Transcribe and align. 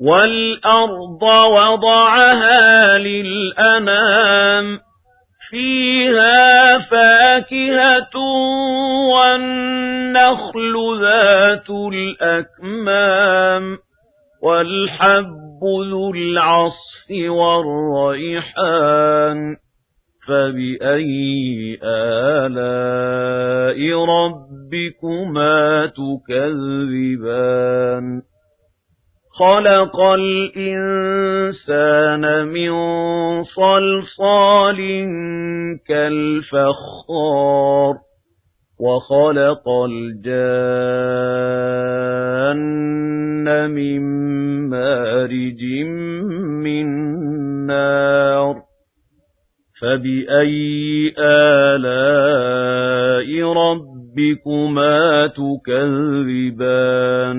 والأرض 0.00 1.22
وضعها 1.22 2.98
للأنام 2.98 4.78
فيها 5.50 6.78
فاكهة 6.78 8.16
والنخل 9.14 10.74
ذات 11.02 11.70
الأكمام 11.70 13.78
والحب 14.42 15.62
ذو 15.90 16.14
العصف 16.14 17.10
والريحان. 17.28 19.38
فبأي 20.28 21.78
آلاء 21.82 23.78
ربكما 24.04 25.86
تكذبان؟ 26.66 28.04
خلق 29.40 29.96
الإنسان 30.00 31.04
من 32.46 32.72
صلصال 33.42 34.78
كالفخار 35.88 37.94
وخلق 38.80 39.68
الجان 39.88 40.20
من 43.70 44.00
مارج 44.68 45.62
من 46.64 46.86
نار 47.66 48.54
فبأي 49.80 51.14
آلاء 51.18 53.28
ربكما 53.52 55.26
تكذبان 55.26 57.38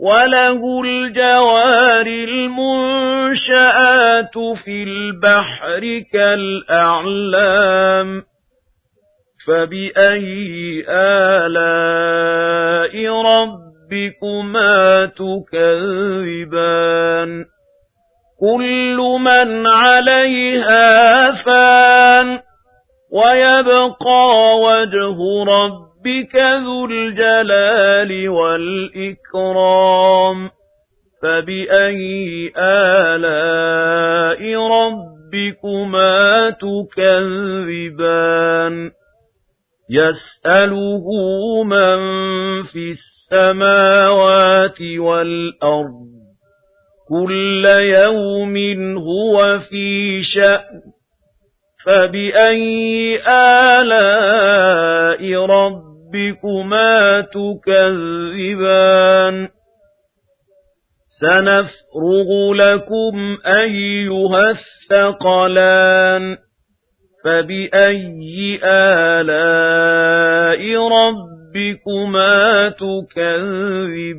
وله 0.00 0.80
الجوار 0.84 2.06
المنشآت 2.28 4.38
في 4.64 4.82
البحر 4.82 6.02
كالأعلام 6.12 8.22
فبأي 9.46 10.84
آلاء 10.88 12.94
ربكما 13.22 15.06
تكذبان 16.26 17.30
كل 18.40 18.96
من 19.20 19.66
عليها 19.66 21.30
فان 21.44 22.38
ويبقى 23.12 24.58
وجه 24.60 25.16
ربك 25.48 25.87
ربك 26.08 26.36
ذو 26.36 26.86
الجلال 26.86 28.28
والإكرام 28.28 29.70
فبأي 31.22 32.52
آلاء 32.56 34.40
ربكما 34.56 36.50
تكذبان؟ 36.50 38.10
يسأله 39.90 41.06
من 41.64 41.98
في 42.62 42.90
السماوات 42.90 44.80
والأرض 44.80 46.08
كل 47.08 47.64
يوم 47.66 48.56
هو 48.96 49.58
في 49.58 50.22
شأن 50.22 50.80
فبأي 51.84 53.22
آلاء 53.78 55.22
ربكما 55.34 55.87
ربكما 56.14 57.20
تكذبان. 57.20 59.48
سنفرغ 61.20 62.54
لكم 62.54 63.38
أيها 63.46 64.50
الثقلان. 64.50 66.36
فبأي 67.24 68.60
آلاء 68.64 70.62
ربكما 70.88 72.68
تكذبان؟ 72.68 74.18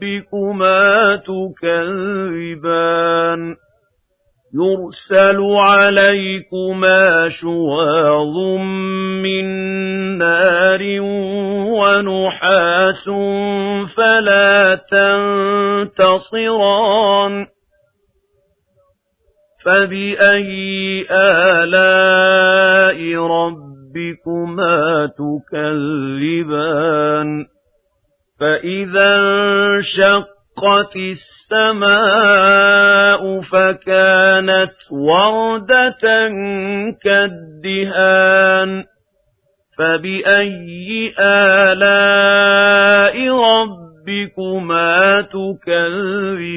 ربكما 0.00 1.16
تكذبان 1.60 2.76
يرسل 4.54 5.40
عليكما 5.42 7.28
شواظ 7.28 8.36
من 9.22 9.44
نار 10.18 10.82
ونحاس 11.70 13.04
فلا 13.96 14.74
تنتصران 16.30 17.46
فبأي 19.64 21.06
آلاء 21.10 22.98
ربكما 23.26 24.78
تكذبان 25.18 26.50
فإذا 28.40 29.16
انشق 29.16 30.40
وانشقت 30.62 30.96
السماء 31.50 33.22
فكانت 33.40 34.74
وردة 34.90 36.28
كالدهان 37.02 38.84
فبأي 39.78 41.14
آلاء 41.18 43.16
ربكما 43.28 45.20
تكذبان 45.20 46.56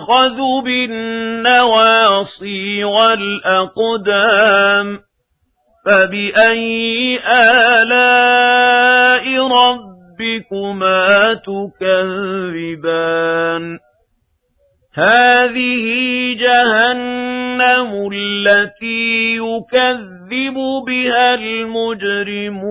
فيؤخذ 0.00 0.40
بالنواصي 0.64 2.04
والأقدام 2.84 4.18
فبأي 5.86 7.18
آلاء 7.26 8.44
ربكما 9.46 11.34
تكذبان؟ 11.34 12.84
هذه 14.94 15.86
جهنم 16.38 18.10
التي 18.12 19.36
يكذب 19.36 20.56
بها 20.86 21.34
المجرمون. 21.34 22.70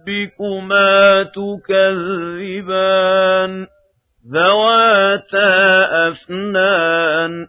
ربكما 0.00 1.22
تكذبان 1.36 2.86
ذواتا 4.32 6.08
أفنان 6.08 7.46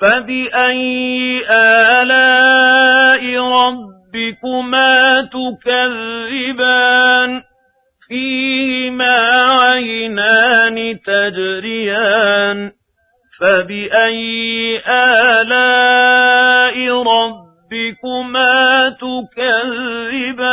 فبأي 0.00 1.42
آلاء 1.50 3.22
ربكما 3.38 5.22
تكذبان 5.32 7.30
فيهما 8.08 9.16
عينان 9.60 10.98
تجريان 11.06 12.72
فبأي 13.40 14.82
آلاء 14.86 16.76
ربكما 17.02 18.88
تكذبان 18.88 20.52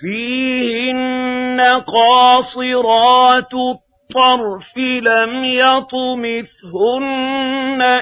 فيهن 0.00 1.60
قاصرات 1.86 3.54
الطرف 3.54 4.78
لم 4.78 5.44
يطمثهن 5.44 6.92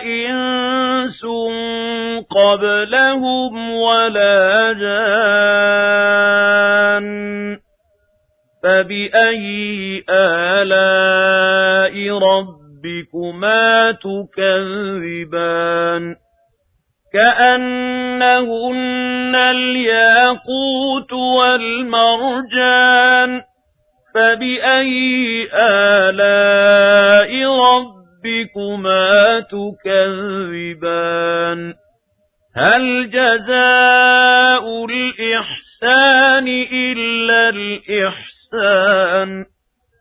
إنس 0.05 1.27
قبلهم 2.31 3.71
ولا 3.71 4.73
جان. 4.73 5.90
فبأي 8.63 10.05
آلاء 10.11 11.95
ربكما 12.19 13.93
تكذبان؟ 13.93 15.63
كأنهن 17.13 18.25
الياقوت 19.35 21.13
والمرجان. 21.13 22.71
فبأي 24.15 25.49
آلاء 25.55 27.31
ربكما 27.47 29.41
تكذبان؟ 29.41 31.01
هل 32.57 33.11
جزاء 33.11 34.65
الإحسان 34.85 36.49
إلا 36.73 37.49
الإحسان؟ 37.49 38.40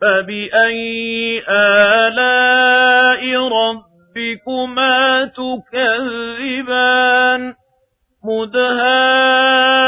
فبأي 0.00 1.42
آلاء 1.48 3.48
ربكما 3.48 5.24
تكذبان؟ 5.24 6.78
مدهامتان 8.24 9.87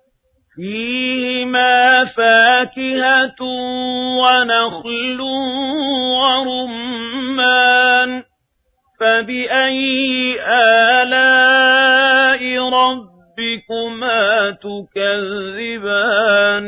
فيهما 2.21 2.61
فاكهة 2.65 3.41
ونخل 4.21 5.19
ورمان 6.81 8.11
فبأي 8.99 10.35
آلاء 11.01 12.43
ربكما 12.69 14.21
تكذبان 14.61 16.65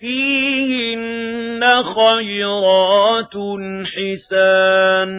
فيهن 0.00 1.62
خيرات 1.82 3.34
حسان 3.84 5.10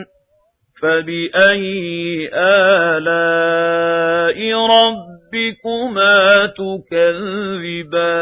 فبأي 0.82 2.30
آلاء 2.34 4.40
ربكما 4.54 6.20
تكذبان 6.46 8.22